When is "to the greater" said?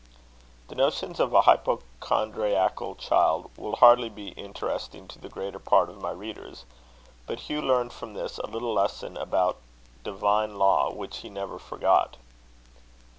5.07-5.59